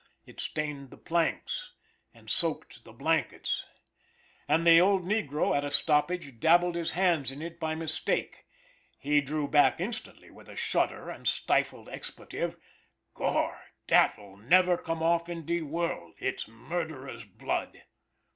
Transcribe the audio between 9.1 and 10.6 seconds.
drew back instantly, with a